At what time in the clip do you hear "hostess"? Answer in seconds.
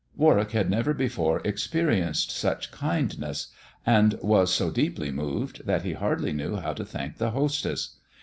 7.29-7.97